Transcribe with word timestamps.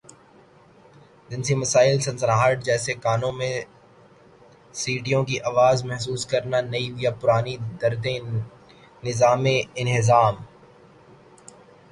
جنسی 1.29 1.55
مسائل 1.55 1.97
سنسناہٹ 2.05 2.57
جیسے 2.67 2.93
کانوں 3.03 3.31
میں 3.39 3.55
سیٹیوں 4.81 5.23
کی 5.29 5.37
آواز 5.51 5.77
محسوس 5.89 6.21
کرنا 6.31 6.59
نئی 6.71 6.87
یا 7.03 7.11
پرانی 7.21 7.55
دردیں 7.81 8.19
نظام 9.03 9.43
انہضام 9.79 10.35